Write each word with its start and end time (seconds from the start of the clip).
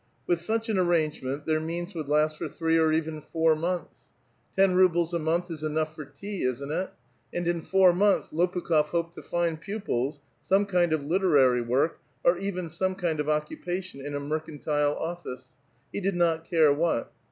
With 0.25 0.41
such 0.41 0.67
an 0.67 0.77
nrrangenient, 0.77 1.45
their 1.45 1.59
means 1.59 1.93
would 1.93 2.09
last 2.09 2.39
for 2.39 2.49
three 2.49 2.79
or 2.79 2.91
even 2.91 3.21
four 3.21 3.55
mouths. 3.55 3.97
Ten 4.55 4.73
rubles 4.73 5.13
a 5.13 5.19
month 5.19 5.51
is 5.51 5.63
enough 5.63 5.93
for 5.93 6.05
tea, 6.05 6.41
isn't 6.41 6.71
it? 6.71 6.89
and 7.31 7.47
in 7.47 7.61
four 7.61 7.93
montiis 7.93 8.33
Loi)ukh6f 8.33 8.85
hoped 8.85 9.13
to 9.13 9.21
find 9.21 9.61
pupils, 9.61 10.19
some 10.41 10.65
kind 10.65 10.91
of 10.91 11.03
literary 11.05 11.61
work, 11.61 11.99
or 12.23 12.39
even 12.39 12.67
some 12.67 12.95
kind 12.95 13.19
of 13.19 13.29
occupation 13.29 14.03
in 14.03 14.15
a 14.15 14.19
mercantile 14.19 14.95
ollice,— 14.95 15.49
he 15.93 16.01
did 16.01 16.15
not 16.15 16.49
care 16.49 16.73
what. 16.73 17.11